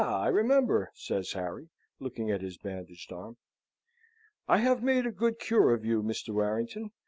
I 0.03 0.29
remember," 0.29 0.89
says 0.95 1.33
Harry, 1.33 1.69
looking 1.99 2.31
at 2.31 2.41
his 2.41 2.57
bandaged 2.57 3.13
arm. 3.13 3.37
"I 4.47 4.57
have 4.57 4.81
made 4.81 5.05
a 5.05 5.11
good 5.11 5.37
cure 5.37 5.75
of 5.75 5.85
you, 5.85 6.01
Mr. 6.01 6.33
Warrington. 6.33 6.89